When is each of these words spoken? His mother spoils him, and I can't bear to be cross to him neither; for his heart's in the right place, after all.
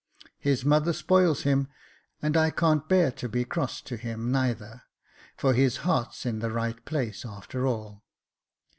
His 0.39 0.65
mother 0.65 0.93
spoils 0.93 1.43
him, 1.43 1.67
and 2.23 2.35
I 2.35 2.49
can't 2.49 2.89
bear 2.89 3.11
to 3.11 3.29
be 3.29 3.45
cross 3.45 3.81
to 3.81 3.97
him 3.97 4.31
neither; 4.31 4.81
for 5.37 5.53
his 5.53 5.77
heart's 5.85 6.25
in 6.25 6.39
the 6.39 6.49
right 6.49 6.83
place, 6.85 7.23
after 7.23 7.67
all. 7.67 8.03